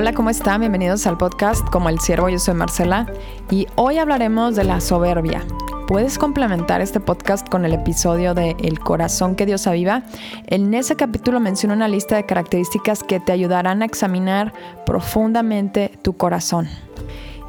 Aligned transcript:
Hola, 0.00 0.14
¿cómo 0.14 0.30
están? 0.30 0.60
Bienvenidos 0.60 1.06
al 1.06 1.18
podcast 1.18 1.68
Como 1.68 1.90
el 1.90 2.00
Ciervo, 2.00 2.30
yo 2.30 2.38
soy 2.38 2.54
Marcela 2.54 3.04
y 3.50 3.66
hoy 3.76 3.98
hablaremos 3.98 4.56
de 4.56 4.64
la 4.64 4.80
soberbia. 4.80 5.44
Puedes 5.86 6.16
complementar 6.16 6.80
este 6.80 7.00
podcast 7.00 7.46
con 7.46 7.66
el 7.66 7.74
episodio 7.74 8.32
de 8.32 8.56
El 8.60 8.80
corazón 8.80 9.36
que 9.36 9.44
Dios 9.44 9.66
aviva. 9.66 10.04
En 10.46 10.72
ese 10.72 10.96
capítulo 10.96 11.38
menciono 11.38 11.74
una 11.74 11.86
lista 11.86 12.16
de 12.16 12.24
características 12.24 13.02
que 13.02 13.20
te 13.20 13.32
ayudarán 13.32 13.82
a 13.82 13.84
examinar 13.84 14.54
profundamente 14.86 15.92
tu 16.00 16.16
corazón. 16.16 16.66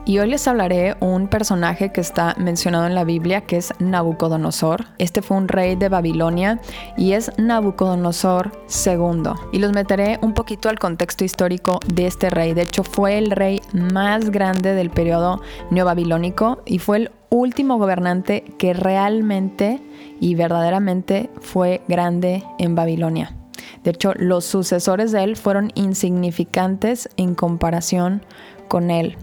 Y 0.04 0.18
hoy 0.18 0.32
les 0.32 0.48
hablaré 0.48 0.96
un 1.00 1.28
personaje 1.28 1.92
que 1.92 2.02
está 2.02 2.36
mencionado 2.38 2.88
en 2.88 2.96
la 2.96 3.04
Biblia, 3.04 3.42
que 3.42 3.58
es 3.58 3.72
Nabucodonosor. 3.80 4.86
Este 4.98 5.22
fue 5.22 5.38
un 5.38 5.48
rey 5.48 5.76
de 5.76 5.90
Babilonia 5.90 6.60
y 6.98 7.14
es 7.14 7.32
Nabucodonosor 7.38 8.52
II. 8.86 9.32
Y 9.52 9.60
los 9.60 9.74
meteré 9.74 10.18
un 10.24 10.34
poquito 10.34 10.70
al 10.70 10.80
contexto 10.80 11.24
histórico 11.24 11.80
de 11.86 12.08
este 12.08 12.32
rey. 12.32 12.54
De 12.54 12.64
hecho, 12.64 12.84
fue 12.84 13.20
el 13.20 13.30
rey 13.30 13.62
más 13.74 14.32
grande 14.32 14.74
del 14.74 14.90
periodo 14.90 15.42
neobabilónico 15.70 16.64
y 16.66 16.80
fue 16.80 16.98
el 16.98 17.12
último 17.30 17.78
gobernante 17.78 18.44
que 18.58 18.74
realmente 18.74 19.82
y 20.20 20.34
verdaderamente 20.34 21.30
fue 21.42 21.82
grande 21.88 22.44
en 22.58 22.74
Babilonia. 22.74 23.36
De 23.84 23.92
hecho, 23.92 24.14
los 24.16 24.46
sucesores 24.46 25.12
de 25.12 25.24
él 25.24 25.36
fueron 25.36 25.72
insignificantes 25.76 27.08
en 27.18 27.36
comparación 27.36 28.24
con 28.68 28.90
él. 28.90 29.16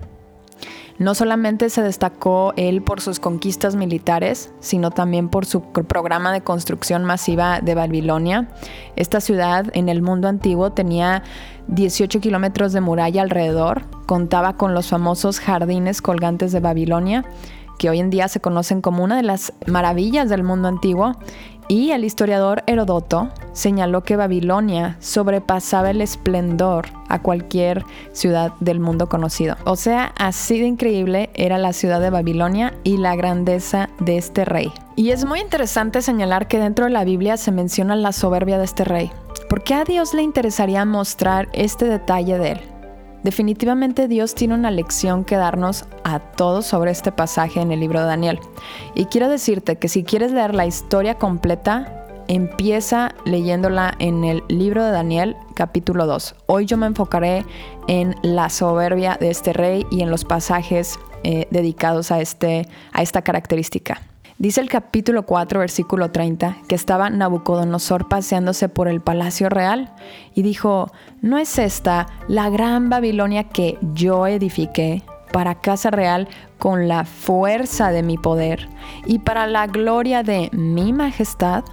No 0.99 1.15
solamente 1.15 1.71
se 1.71 1.83
destacó 1.83 2.53
él 2.57 2.83
por 2.83 3.01
sus 3.01 3.21
conquistas 3.21 3.77
militares, 3.77 4.53
sino 4.59 4.91
también 4.91 5.29
por 5.29 5.47
su 5.47 5.63
programa 5.63 6.33
de 6.33 6.41
construcción 6.41 7.05
masiva 7.05 7.61
de 7.61 7.77
Babilonia. 7.77 8.49
Esta 8.97 9.21
ciudad 9.21 9.67
en 9.75 9.89
el 9.89 10.03
mundo 10.03 10.27
antiguo 10.27 10.73
tenía 10.73 11.23
18 11.69 12.21
kilómetros 12.21 12.73
de 12.73 12.81
muralla 12.81 13.23
alrededor, 13.23 13.85
contaba 14.07 14.57
con 14.57 14.75
los 14.75 14.89
famosos 14.89 15.39
jardines 15.39 16.03
colgantes 16.03 16.51
de 16.51 16.61
Babilonia, 16.61 17.25
que 17.79 17.89
hoy 17.91 18.01
en 18.01 18.11
día 18.11 18.27
se 18.27 18.41
conocen 18.41 18.81
como 18.81 19.05
una 19.05 19.17
de 19.17 19.23
las 19.23 19.53
maravillas 19.67 20.29
del 20.29 20.43
mundo 20.43 20.67
antiguo, 20.67 21.13
y 21.69 21.93
el 21.93 22.05
historiador 22.05 22.65
Herodoto 22.67 23.29
señaló 23.53 24.03
que 24.03 24.17
Babilonia 24.17 24.97
sobrepasaba 25.01 25.91
el 25.91 26.01
esplendor 26.01 26.89
a 27.09 27.21
cualquier 27.21 27.85
ciudad 28.13 28.53
del 28.61 28.81
mundo 28.81 29.09
conocido. 29.09 29.57
O 29.65 29.77
sea, 29.77 30.13
así 30.19 30.59
de 30.59 30.67
increíble 30.67 31.31
era 31.35 31.59
la 31.59 31.73
ciudad 31.73 32.01
de 32.01 32.11
Babilonia 32.11 32.75
y 32.85 32.97
la 32.97 33.17
grandeza 33.17 33.91
de 34.01 34.17
este 34.17 34.45
rey. 34.45 34.73
Y 34.97 35.11
es 35.11 35.25
muy 35.25 35.41
interesante 35.41 36.03
señalar 36.03 36.49
que 36.49 36.59
dentro 36.59 36.87
de 36.87 36.91
la 36.91 37.05
Biblia 37.05 37.37
se 37.37 37.53
menciona 37.53 37.95
la 37.95 38.13
soberbia 38.13 38.59
de 38.59 38.65
este 38.65 38.85
rey. 38.85 39.13
¿Por 39.49 39.63
qué 39.63 39.75
a 39.75 39.85
Dios 39.85 40.15
le 40.15 40.23
interesaría 40.23 40.85
mostrar 40.85 41.49
este 41.53 41.85
detalle 41.85 42.39
de 42.39 42.53
él? 42.53 42.78
Definitivamente 43.23 44.09
Dios 44.09 44.35
tiene 44.35 44.55
una 44.55 44.71
lección 44.71 45.25
que 45.25 45.37
darnos 45.37 45.87
a 46.05 46.21
todos 46.21 46.67
sobre 46.67 46.91
este 46.91 47.13
pasaje 47.13 47.61
en 47.61 47.73
el 47.73 47.81
libro 47.81 48.01
de 48.01 48.07
Daniel. 48.07 48.39
Y 48.95 49.07
quiero 49.07 49.29
decirte 49.29 49.77
que 49.77 49.89
si 49.89 50.05
quieres 50.05 50.33
leer 50.33 50.55
la 50.55 50.67
historia 50.67 51.17
completa, 51.17 52.07
empieza 52.29 53.15
leyéndola 53.25 53.95
en 53.99 54.23
el 54.23 54.45
libro 54.49 54.85
de 54.85 54.93
Daniel 54.93 55.37
capítulo 55.55 56.07
2. 56.07 56.37
Hoy 56.47 56.67
yo 56.67 56.77
me 56.77 56.87
enfocaré 56.87 57.45
en 57.89 58.15
la 58.23 58.51
soberbia 58.51 59.17
de 59.19 59.31
este 59.31 59.53
rey 59.53 59.87
y 59.91 60.03
en 60.03 60.11
los 60.11 60.25
pasajes 60.25 60.99
eh, 61.25 61.49
dedicados 61.51 62.13
a, 62.13 62.21
este, 62.21 62.69
a 62.93 63.03
esta 63.03 63.23
característica. 63.23 64.01
Dice 64.39 64.61
el 64.61 64.69
capítulo 64.69 65.25
4, 65.25 65.59
versículo 65.59 66.13
30, 66.13 66.59
que 66.69 66.77
estaba 66.77 67.11
Nabucodonosor 67.11 68.07
paseándose 68.07 68.69
por 68.69 68.87
el 68.87 69.01
palacio 69.01 69.49
real 69.49 69.93
y 70.33 70.43
dijo, 70.43 70.93
¿no 71.23 71.39
es 71.39 71.59
esta 71.59 72.07
la 72.29 72.49
gran 72.49 72.89
Babilonia 72.89 73.43
que 73.43 73.79
yo 73.95 74.29
edifiqué 74.29 75.03
para 75.33 75.57
casa 75.57 75.91
real 75.91 76.29
con 76.57 76.87
la 76.87 77.05
fuerza 77.05 77.91
de 77.91 78.05
mi 78.05 78.17
poder 78.17 78.69
y 79.07 79.19
para 79.19 79.49
la 79.49 79.67
gloria 79.67 80.23
de 80.23 80.51
mi 80.53 80.93
majestad? 80.93 81.65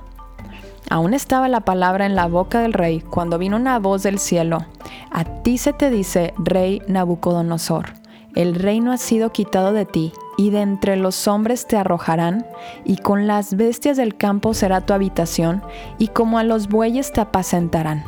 Aún 0.89 1.13
estaba 1.13 1.47
la 1.47 1.61
palabra 1.61 2.07
en 2.07 2.15
la 2.15 2.25
boca 2.25 2.61
del 2.61 2.73
rey 2.73 2.99
cuando 2.99 3.37
vino 3.37 3.57
una 3.57 3.77
voz 3.77 4.01
del 4.01 4.17
cielo. 4.17 4.65
A 5.11 5.23
ti 5.43 5.59
se 5.59 5.71
te 5.71 5.91
dice, 5.91 6.33
rey 6.39 6.81
Nabucodonosor, 6.87 7.93
el 8.33 8.55
reino 8.55 8.91
ha 8.91 8.97
sido 8.97 9.31
quitado 9.31 9.71
de 9.71 9.85
ti 9.85 10.13
y 10.37 10.49
de 10.49 10.61
entre 10.61 10.97
los 10.97 11.27
hombres 11.27 11.67
te 11.67 11.77
arrojarán, 11.77 12.45
y 12.83 12.97
con 12.97 13.27
las 13.27 13.55
bestias 13.55 13.97
del 13.97 14.15
campo 14.15 14.53
será 14.53 14.81
tu 14.81 14.93
habitación, 14.93 15.63
y 15.97 16.09
como 16.09 16.37
a 16.39 16.43
los 16.43 16.67
bueyes 16.67 17.11
te 17.13 17.21
apacentarán. 17.21 18.03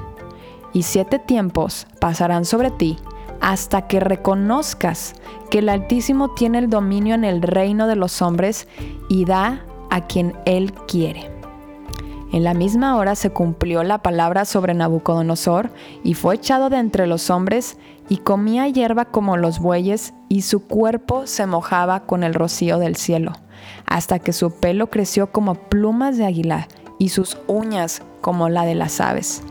Y 0.73 0.83
siete 0.83 1.19
tiempos 1.19 1.87
pasarán 1.99 2.45
sobre 2.45 2.71
ti, 2.71 2.97
hasta 3.41 3.87
que 3.87 3.99
reconozcas 3.99 5.13
que 5.49 5.59
el 5.59 5.69
Altísimo 5.69 6.33
tiene 6.33 6.59
el 6.59 6.69
dominio 6.69 7.15
en 7.15 7.23
el 7.23 7.41
reino 7.41 7.87
de 7.87 7.95
los 7.95 8.21
hombres 8.21 8.67
y 9.09 9.25
da 9.25 9.63
a 9.89 10.05
quien 10.07 10.33
Él 10.45 10.73
quiere. 10.87 11.36
En 12.31 12.43
la 12.43 12.53
misma 12.53 12.97
hora 12.97 13.15
se 13.15 13.29
cumplió 13.29 13.83
la 13.83 13.99
palabra 13.99 14.43
sobre 14.45 14.73
Nabucodonosor, 14.73 15.71
y 16.03 16.13
fue 16.13 16.35
echado 16.35 16.69
de 16.69 16.77
entre 16.77 17.07
los 17.07 17.29
hombres, 17.29 17.77
y 18.09 18.17
comía 18.17 18.67
hierba 18.67 19.05
como 19.05 19.37
los 19.37 19.59
bueyes, 19.59 20.13
y 20.27 20.41
su 20.41 20.59
cuerpo 20.67 21.25
se 21.25 21.45
mojaba 21.45 22.01
con 22.01 22.23
el 22.23 22.33
rocío 22.33 22.79
del 22.79 22.97
cielo, 22.97 23.33
hasta 23.85 24.19
que 24.19 24.33
su 24.33 24.51
pelo 24.51 24.89
creció 24.89 25.31
como 25.31 25.55
plumas 25.55 26.17
de 26.17 26.25
águila, 26.25 26.67
y 26.99 27.09
sus 27.09 27.37
uñas 27.47 28.01
como 28.21 28.49
la 28.49 28.65
de 28.65 28.75
las 28.75 28.99
aves. 28.99 29.43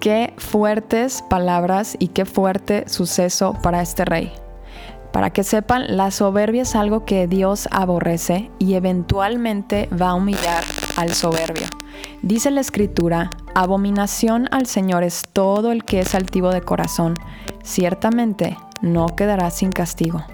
Qué 0.00 0.32
fuertes 0.38 1.22
palabras 1.28 1.96
y 1.98 2.08
qué 2.08 2.24
fuerte 2.24 2.88
suceso 2.88 3.56
para 3.62 3.82
este 3.82 4.04
rey. 4.04 4.32
Para 5.12 5.30
que 5.30 5.44
sepan, 5.44 5.96
la 5.96 6.10
soberbia 6.10 6.62
es 6.62 6.74
algo 6.74 7.04
que 7.04 7.26
Dios 7.28 7.68
aborrece 7.70 8.50
y 8.58 8.74
eventualmente 8.74 9.88
va 9.88 10.10
a 10.10 10.14
humillar 10.14 10.64
al 10.96 11.12
soberbio. 11.12 11.66
Dice 12.22 12.50
la 12.50 12.60
escritura, 12.60 13.30
abominación 13.54 14.48
al 14.50 14.66
Señor 14.66 15.02
es 15.02 15.22
todo 15.32 15.72
el 15.72 15.84
que 15.84 16.00
es 16.00 16.14
altivo 16.14 16.50
de 16.50 16.62
corazón, 16.62 17.14
ciertamente 17.62 18.56
no 18.80 19.06
quedará 19.16 19.50
sin 19.50 19.70
castigo. 19.70 20.24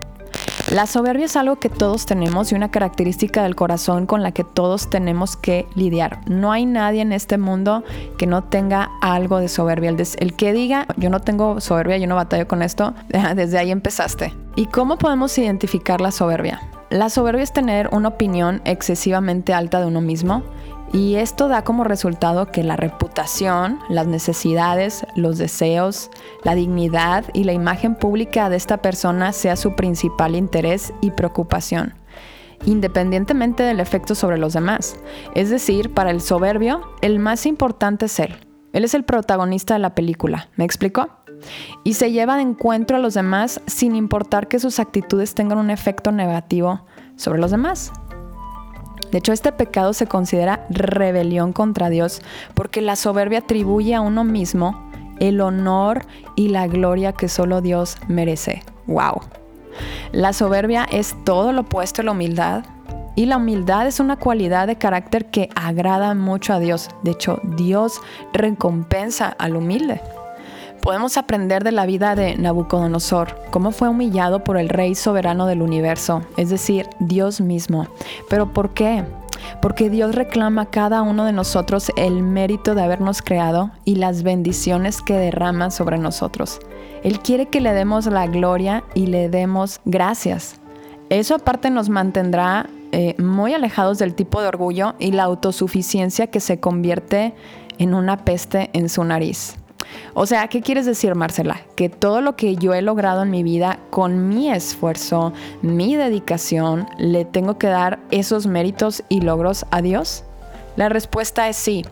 La 0.73 0.87
soberbia 0.87 1.25
es 1.25 1.37
algo 1.37 1.57
que 1.57 1.71
todos 1.71 2.05
tenemos 2.05 2.53
y 2.53 2.55
una 2.55 2.71
característica 2.71 3.43
del 3.43 3.57
corazón 3.57 4.05
con 4.05 4.23
la 4.23 4.33
que 4.33 4.45
todos 4.45 4.91
tenemos 4.91 5.35
que 5.35 5.67
lidiar. 5.75 6.21
No 6.29 6.53
hay 6.53 6.67
nadie 6.67 7.01
en 7.01 7.13
este 7.13 7.39
mundo 7.39 7.85
que 8.19 8.27
no 8.27 8.45
tenga 8.45 8.91
algo 9.01 9.39
de 9.39 9.49
soberbia. 9.49 9.97
El, 10.19 10.37
que 10.37 10.53
diga, 10.53 10.87
yo 10.99 11.09
no 11.09 11.21
tengo 11.21 11.63
soberbia, 11.63 11.97
yo 11.97 12.07
no 12.07 12.17
batallo 12.17 12.47
con 12.47 12.61
esto, 12.61 12.93
desde 13.35 13.57
ahí 13.57 13.71
empezaste. 13.71 14.35
¿Y 14.57 14.67
cómo 14.67 14.99
podemos 14.99 15.39
identificar 15.39 16.03
la 16.03 16.11
soberbia? 16.11 16.61
La 16.91 17.09
soberbia 17.09 17.45
es 17.45 17.53
tener 17.53 17.89
una 17.93 18.09
opinión 18.09 18.61
excesivamente 18.67 19.55
alta 19.55 19.81
de 19.81 19.87
uno 19.87 20.03
mismo 20.03 20.43
y 20.93 21.17
esto 21.17 21.49
da 21.49 21.63
como 21.63 21.85
resultado 21.85 22.47
que 22.47 22.63
la 22.63 22.77
reputación, 22.77 23.79
las 23.89 24.07
necesidades, 24.07 25.07
los 25.15 25.37
deseos, 25.37 26.11
la 26.45 26.55
dignidad 26.55 27.25
y 27.35 27.45
la 27.45 27.53
imagen 27.53 27.95
pública 27.95 28.49
de 28.49 28.57
esta 28.57 28.79
persona 28.79 29.33
sea 29.33 29.57
su 29.57 29.75
principal 29.75 30.35
interés 30.35 30.93
y 31.03 31.11
preocupación, 31.11 31.95
independientemente 32.65 33.63
del 33.63 33.81
efecto 33.81 34.15
sobre 34.15 34.39
los 34.39 34.55
demás. 34.55 34.97
Es 35.35 35.51
decir, 35.51 35.93
para 35.93 36.11
el 36.11 36.21
soberbio, 36.23 36.81
el 37.03 37.19
más 37.19 37.45
importante 37.45 38.07
es 38.07 38.19
él. 38.19 38.35
Él 38.73 38.85
es 38.85 38.95
el 38.95 39.05
protagonista 39.05 39.75
de 39.75 39.81
la 39.81 39.95
película. 39.95 40.49
¿Me 40.57 40.65
explico? 40.65 41.09
Y 41.85 41.95
se 41.95 42.13
lleva 42.13 42.37
de 42.37 42.43
encuentro 42.43 42.97
a 42.97 43.01
los 43.01 43.15
demás 43.15 43.61
sin 43.67 43.95
importar 43.95 44.49
que 44.49 44.59
sus 44.59 44.81
actitudes 44.81 45.35
tengan 45.35 45.59
un 45.59 45.71
efecto 45.71 46.13
negativo 46.13 46.87
sobre 47.17 47.39
los 47.39 47.51
demás. 47.51 47.93
De 49.11 49.19
hecho, 49.19 49.33
este 49.33 49.53
pecado 49.53 49.93
se 49.93 50.07
considera 50.07 50.67
rebelión 50.71 51.53
contra 51.53 51.89
Dios 51.89 52.21
porque 52.55 52.81
la 52.81 52.97
soberbia 52.97 53.41
atribuye 53.41 53.95
a 53.95 54.01
uno 54.01 54.25
mismo 54.25 54.91
el 55.21 55.41
honor 55.41 56.07
y 56.37 56.49
la 56.49 56.67
gloria 56.67 57.13
que 57.13 57.29
solo 57.29 57.61
Dios 57.61 57.97
merece. 58.09 58.63
¡Wow! 58.87 59.21
La 60.13 60.33
soberbia 60.33 60.87
es 60.91 61.15
todo 61.25 61.53
lo 61.53 61.63
opuesto 61.63 62.03
a 62.03 62.05
la 62.05 62.13
humildad. 62.13 62.65
Y 63.17 63.27
la 63.27 63.39
humildad 63.39 63.89
es 63.89 63.99
una 63.99 64.17
cualidad 64.17 64.69
de 64.69 64.77
carácter 64.77 65.27
que 65.27 65.49
agrada 65.57 66.15
mucho 66.15 66.53
a 66.53 66.61
Dios. 66.61 66.89
De 67.03 67.11
hecho, 67.11 67.41
Dios 67.57 68.01
recompensa 68.33 69.35
al 69.39 69.57
humilde 69.57 70.01
podemos 70.83 71.17
aprender 71.17 71.65
de 71.65 71.73
la 71.73 71.87
vida 71.87 72.15
de 72.15 72.37
Nabucodonosor, 72.37 73.39
cómo 73.51 73.71
fue 73.71 73.89
humillado 73.89 74.45
por 74.45 74.57
el 74.57 74.69
rey 74.69 74.95
soberano 74.95 75.47
del 75.47 75.63
universo, 75.63 76.23
es 76.37 76.51
decir, 76.51 76.89
Dios 76.99 77.41
mismo. 77.41 77.89
¿Pero 78.29 78.53
por 78.53 78.75
qué? 78.75 79.05
Porque 79.61 79.91
Dios 79.91 80.15
reclama 80.15 80.63
a 80.63 80.71
cada 80.71 81.03
uno 81.03 81.25
de 81.25 81.33
nosotros 81.33 81.91
el 81.97 82.23
mérito 82.23 82.75
de 82.75 82.83
habernos 82.83 83.23
creado 83.23 83.71
y 83.85 83.97
las 83.97 84.23
bendiciones 84.23 85.03
que 85.03 85.15
derrama 85.15 85.71
sobre 85.71 85.99
nosotros. 85.99 86.61
Él 87.03 87.21
quiere 87.21 87.47
que 87.47 87.61
le 87.61 87.73
demos 87.73 88.07
la 88.07 88.27
gloria 88.27 88.85
y 88.95 89.07
le 89.07 89.29
demos 89.29 89.81
gracias. 89.85 90.61
Eso 91.11 91.37
aparte 91.37 91.71
nos 91.71 91.89
mantendrá 91.89 92.69
eh, 92.93 93.15
muy 93.19 93.55
alejados 93.55 93.99
del 93.99 94.15
tipo 94.15 94.41
de 94.41 94.49
orgullo 94.49 94.95
y 94.99 95.13
la 95.13 95.25
autosuficiencia 95.25 96.29
que 96.29 96.41
se 96.41 96.59
convierte 96.59 97.35
en 97.79 97.95
una 97.95 98.25
peste 98.25 98.71
en 98.73 98.89
su 98.89 99.05
nariz. 99.05 99.57
O 100.15 100.27
sea, 100.27 100.49
¿qué 100.49 100.61
quieres 100.63 100.87
decir, 100.87 101.15
Marcela? 101.15 101.61
Que 101.77 101.89
todo 101.89 102.21
lo 102.21 102.37
que 102.37 102.57
yo 102.57 102.75
he 102.75 102.83
logrado 102.83 103.23
en 103.23 103.31
mi 103.31 103.43
vida 103.43 103.79
con 103.91 104.29
mi 104.29 104.51
esfuerzo, 104.51 105.33
mi 105.63 105.97
dedicación, 105.97 106.87
le 106.99 107.25
tengo 107.25 107.59
que 107.59 107.69
dar 107.69 107.99
esos 108.11 108.47
méritos 108.47 109.03
y 109.09 109.21
logros 109.21 109.67
a 109.71 109.83
Dios? 109.83 110.25
La 110.77 110.89
respuesta 110.89 111.49
es 111.49 111.57
sí. 111.57 111.85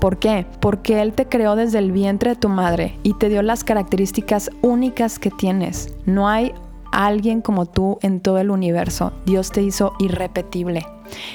¿Por 0.00 0.18
qué? 0.18 0.46
Porque 0.60 1.00
Él 1.00 1.12
te 1.12 1.26
creó 1.26 1.56
desde 1.56 1.78
el 1.78 1.90
vientre 1.90 2.30
de 2.30 2.36
tu 2.36 2.48
madre 2.48 2.98
y 3.02 3.14
te 3.14 3.28
dio 3.28 3.42
las 3.42 3.64
características 3.64 4.50
únicas 4.62 5.18
que 5.18 5.30
tienes. 5.30 5.94
No 6.04 6.28
hay 6.28 6.52
alguien 6.92 7.42
como 7.42 7.66
tú 7.66 7.98
en 8.02 8.20
todo 8.20 8.38
el 8.38 8.50
universo. 8.50 9.12
Dios 9.24 9.50
te 9.50 9.62
hizo 9.62 9.94
irrepetible. 9.98 10.86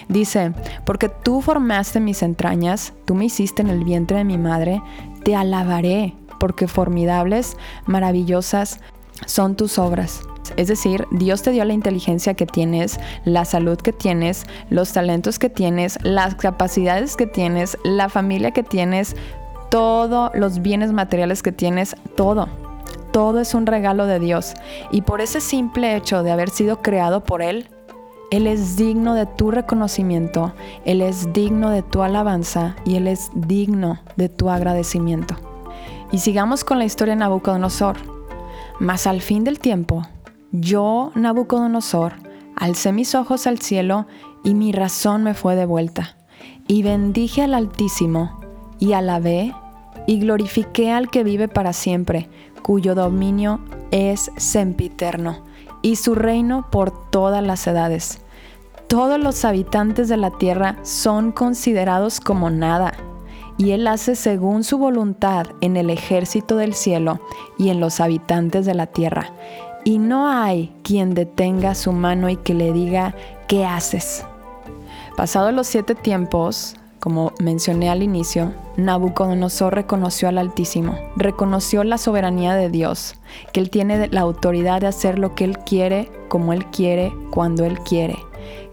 Dice, 0.09 0.53
porque 0.85 1.09
tú 1.09 1.41
formaste 1.41 1.99
mis 1.99 2.23
entrañas, 2.23 2.93
tú 3.05 3.15
me 3.15 3.25
hiciste 3.25 3.61
en 3.61 3.69
el 3.69 3.83
vientre 3.83 4.17
de 4.17 4.23
mi 4.23 4.37
madre, 4.37 4.81
te 5.23 5.35
alabaré, 5.35 6.15
porque 6.39 6.67
formidables, 6.67 7.57
maravillosas 7.85 8.79
son 9.25 9.55
tus 9.55 9.77
obras. 9.77 10.21
Es 10.57 10.67
decir, 10.67 11.07
Dios 11.11 11.43
te 11.43 11.51
dio 11.51 11.63
la 11.65 11.73
inteligencia 11.73 12.33
que 12.33 12.45
tienes, 12.45 12.99
la 13.25 13.45
salud 13.45 13.77
que 13.77 13.93
tienes, 13.93 14.45
los 14.69 14.91
talentos 14.91 15.39
que 15.39 15.49
tienes, 15.49 15.97
las 16.03 16.35
capacidades 16.35 17.15
que 17.15 17.27
tienes, 17.27 17.77
la 17.83 18.09
familia 18.09 18.51
que 18.51 18.63
tienes, 18.63 19.15
todos 19.69 20.31
los 20.33 20.61
bienes 20.61 20.91
materiales 20.91 21.43
que 21.43 21.51
tienes, 21.51 21.95
todo. 22.15 22.49
Todo 23.11 23.39
es 23.39 23.53
un 23.53 23.65
regalo 23.65 24.05
de 24.07 24.19
Dios. 24.19 24.53
Y 24.91 25.01
por 25.01 25.21
ese 25.21 25.41
simple 25.41 25.95
hecho 25.95 26.23
de 26.23 26.31
haber 26.31 26.49
sido 26.49 26.81
creado 26.81 27.23
por 27.23 27.41
Él, 27.41 27.69
Él 28.31 28.47
es 28.47 28.77
digno 28.77 29.13
de 29.13 29.25
tu 29.25 29.51
reconocimiento, 29.51 30.53
Él 30.85 31.01
es 31.01 31.33
digno 31.33 31.69
de 31.69 31.83
tu 31.83 32.01
alabanza 32.01 32.77
y 32.85 32.95
Él 32.95 33.09
es 33.09 33.29
digno 33.35 33.99
de 34.15 34.29
tu 34.29 34.49
agradecimiento. 34.49 35.35
Y 36.13 36.19
sigamos 36.19 36.63
con 36.63 36.79
la 36.79 36.85
historia 36.85 37.13
de 37.13 37.19
Nabucodonosor. 37.19 37.97
Mas 38.79 39.05
al 39.05 39.21
fin 39.21 39.43
del 39.43 39.59
tiempo, 39.59 40.07
yo, 40.53 41.11
Nabucodonosor, 41.13 42.13
alcé 42.55 42.93
mis 42.93 43.15
ojos 43.15 43.47
al 43.47 43.59
cielo 43.59 44.07
y 44.45 44.53
mi 44.53 44.71
razón 44.71 45.23
me 45.23 45.33
fue 45.33 45.57
devuelta. 45.57 46.15
Y 46.67 46.83
bendije 46.83 47.43
al 47.43 47.53
Altísimo, 47.53 48.39
y 48.79 48.93
alabé, 48.93 49.53
y 50.07 50.19
glorifiqué 50.19 50.91
al 50.91 51.09
que 51.09 51.25
vive 51.25 51.49
para 51.49 51.73
siempre, 51.73 52.29
cuyo 52.61 52.95
dominio 52.95 53.59
es 53.91 54.31
sempiterno, 54.37 55.43
y 55.81 55.95
su 55.95 56.15
reino 56.15 56.69
por 56.71 56.91
todas 57.09 57.43
las 57.43 57.65
edades. 57.67 58.21
Todos 58.87 59.19
los 59.19 59.45
habitantes 59.45 60.09
de 60.09 60.17
la 60.17 60.31
tierra 60.31 60.77
son 60.83 61.31
considerados 61.31 62.19
como 62.19 62.49
nada, 62.49 62.93
y 63.57 63.71
Él 63.71 63.87
hace 63.87 64.15
según 64.15 64.63
su 64.63 64.77
voluntad 64.77 65.47
en 65.61 65.77
el 65.77 65.89
ejército 65.89 66.55
del 66.55 66.73
cielo 66.73 67.19
y 67.57 67.69
en 67.69 67.79
los 67.79 67.99
habitantes 67.99 68.65
de 68.65 68.73
la 68.73 68.87
tierra 68.87 69.31
y 69.83 69.97
no 69.97 70.27
hay 70.27 70.73
quien 70.83 71.13
detenga 71.13 71.75
su 71.75 71.91
mano 71.91 72.29
y 72.29 72.37
que 72.37 72.53
le 72.53 72.71
diga, 72.71 73.15
¿qué 73.47 73.65
haces? 73.65 74.25
Pasados 75.17 75.53
los 75.53 75.67
siete 75.67 75.95
tiempos, 75.95 76.75
como 77.01 77.33
mencioné 77.39 77.89
al 77.89 78.03
inicio, 78.03 78.53
Nabucodonosor 78.77 79.73
reconoció 79.73 80.29
al 80.29 80.37
Altísimo, 80.37 80.97
reconoció 81.15 81.83
la 81.83 81.97
soberanía 81.97 82.53
de 82.53 82.69
Dios, 82.69 83.15
que 83.51 83.59
Él 83.59 83.71
tiene 83.71 84.07
la 84.09 84.21
autoridad 84.21 84.81
de 84.81 84.87
hacer 84.87 85.17
lo 85.17 85.33
que 85.33 85.43
Él 85.43 85.57
quiere, 85.57 86.11
como 86.29 86.53
Él 86.53 86.67
quiere, 86.67 87.11
cuando 87.31 87.65
Él 87.65 87.79
quiere, 87.79 88.19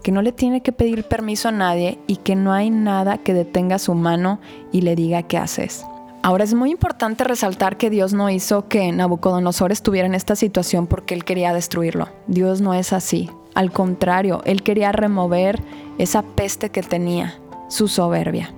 que 0.03 0.11
no 0.11 0.21
le 0.21 0.31
tiene 0.31 0.61
que 0.61 0.71
pedir 0.71 1.05
permiso 1.05 1.49
a 1.49 1.51
nadie 1.51 1.97
y 2.05 2.17
que 2.17 2.35
no 2.35 2.53
hay 2.53 2.69
nada 2.69 3.17
que 3.17 3.33
detenga 3.33 3.79
su 3.79 3.95
mano 3.95 4.39
y 4.71 4.81
le 4.81 4.95
diga 4.95 5.23
qué 5.23 5.39
haces. 5.39 5.83
Ahora 6.21 6.43
es 6.43 6.53
muy 6.53 6.69
importante 6.69 7.23
resaltar 7.23 7.77
que 7.77 7.89
Dios 7.89 8.13
no 8.13 8.29
hizo 8.29 8.67
que 8.67 8.91
Nabucodonosor 8.91 9.71
estuviera 9.71 10.05
en 10.05 10.13
esta 10.13 10.35
situación 10.35 10.85
porque 10.85 11.15
él 11.15 11.23
quería 11.23 11.51
destruirlo. 11.51 12.09
Dios 12.27 12.61
no 12.61 12.75
es 12.75 12.93
así. 12.93 13.31
Al 13.55 13.71
contrario, 13.71 14.41
él 14.45 14.61
quería 14.61 14.91
remover 14.91 15.59
esa 15.97 16.21
peste 16.21 16.69
que 16.69 16.83
tenía, 16.83 17.39
su 17.69 17.87
soberbia. 17.87 18.53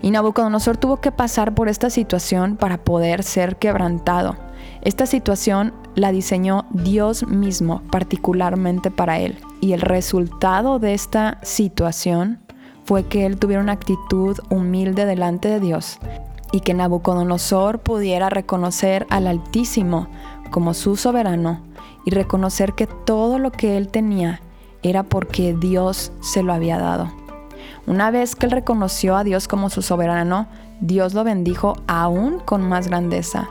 Y 0.00 0.10
Nabucodonosor 0.10 0.76
tuvo 0.76 1.00
que 1.00 1.12
pasar 1.12 1.54
por 1.54 1.68
esta 1.68 1.90
situación 1.90 2.56
para 2.56 2.78
poder 2.78 3.22
ser 3.22 3.56
quebrantado. 3.56 4.36
Esta 4.80 5.06
situación 5.06 5.74
la 5.94 6.12
diseñó 6.12 6.66
Dios 6.70 7.26
mismo 7.26 7.82
particularmente 7.90 8.90
para 8.90 9.18
él. 9.18 9.38
Y 9.60 9.72
el 9.72 9.80
resultado 9.80 10.78
de 10.78 10.94
esta 10.94 11.38
situación 11.42 12.38
fue 12.84 13.04
que 13.04 13.26
él 13.26 13.38
tuviera 13.38 13.62
una 13.62 13.72
actitud 13.72 14.38
humilde 14.50 15.04
delante 15.04 15.48
de 15.48 15.60
Dios 15.60 15.98
y 16.52 16.60
que 16.60 16.74
Nabucodonosor 16.74 17.80
pudiera 17.80 18.30
reconocer 18.30 19.06
al 19.10 19.26
Altísimo 19.26 20.08
como 20.50 20.72
su 20.72 20.96
soberano 20.96 21.60
y 22.06 22.10
reconocer 22.10 22.72
que 22.72 22.86
todo 22.86 23.38
lo 23.38 23.50
que 23.50 23.76
él 23.76 23.88
tenía 23.88 24.40
era 24.82 25.02
porque 25.02 25.54
Dios 25.54 26.12
se 26.20 26.42
lo 26.42 26.52
había 26.54 26.78
dado. 26.78 27.17
Una 27.88 28.10
vez 28.10 28.36
que 28.36 28.44
él 28.44 28.52
reconoció 28.52 29.16
a 29.16 29.24
Dios 29.24 29.48
como 29.48 29.70
su 29.70 29.80
soberano, 29.80 30.46
Dios 30.80 31.14
lo 31.14 31.24
bendijo 31.24 31.72
aún 31.86 32.38
con 32.38 32.62
más 32.62 32.88
grandeza. 32.88 33.48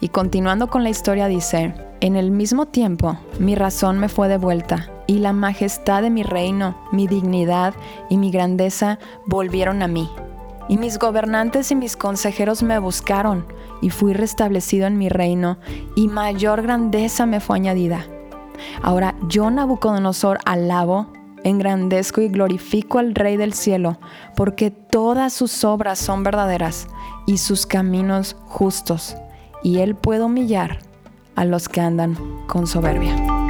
Y 0.00 0.08
continuando 0.08 0.66
con 0.66 0.82
la 0.82 0.90
historia 0.90 1.28
dice, 1.28 1.72
en 2.00 2.16
el 2.16 2.32
mismo 2.32 2.66
tiempo 2.66 3.16
mi 3.38 3.54
razón 3.54 4.00
me 4.00 4.08
fue 4.08 4.26
devuelta 4.26 4.90
y 5.06 5.20
la 5.20 5.32
majestad 5.32 6.02
de 6.02 6.10
mi 6.10 6.24
reino, 6.24 6.76
mi 6.90 7.06
dignidad 7.06 7.74
y 8.10 8.18
mi 8.18 8.32
grandeza 8.32 8.98
volvieron 9.24 9.82
a 9.84 9.86
mí 9.86 10.10
y 10.68 10.76
mis 10.76 10.98
gobernantes 10.98 11.70
y 11.70 11.76
mis 11.76 11.96
consejeros 11.96 12.62
me 12.62 12.78
buscaron, 12.78 13.46
y 13.82 13.90
fui 13.90 14.14
restablecido 14.14 14.86
en 14.86 14.96
mi 14.96 15.08
reino, 15.08 15.58
y 15.94 16.08
mayor 16.08 16.62
grandeza 16.62 17.26
me 17.26 17.40
fue 17.40 17.56
añadida. 17.56 18.06
Ahora 18.82 19.14
yo, 19.28 19.50
Nabucodonosor, 19.50 20.38
alabo, 20.44 21.08
engrandezco 21.44 22.20
y 22.20 22.28
glorifico 22.28 22.98
al 22.98 23.14
Rey 23.14 23.36
del 23.36 23.52
cielo, 23.52 23.98
porque 24.34 24.70
todas 24.70 25.32
sus 25.32 25.64
obras 25.64 25.98
son 25.98 26.24
verdaderas 26.24 26.88
y 27.26 27.38
sus 27.38 27.66
caminos 27.66 28.36
justos, 28.46 29.16
y 29.62 29.78
él 29.78 29.94
puede 29.94 30.24
humillar 30.24 30.80
a 31.36 31.44
los 31.44 31.68
que 31.68 31.80
andan 31.80 32.16
con 32.46 32.66
soberbia. 32.66 33.43